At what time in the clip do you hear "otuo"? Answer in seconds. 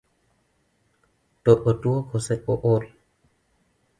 1.71-1.99